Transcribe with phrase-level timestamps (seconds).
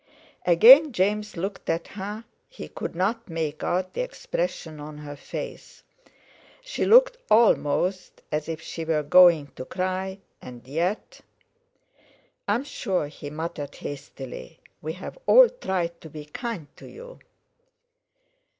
[0.47, 5.83] Again James looked at her; he could not make out the expression on her face.
[6.63, 11.21] She looked almost as if she were going to cry, and yet....
[12.47, 17.19] "I'm sure," he muttered hastily, "we've all tried to be kind to you."